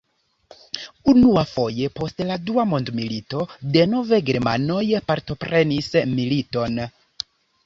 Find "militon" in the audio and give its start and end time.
6.17-6.83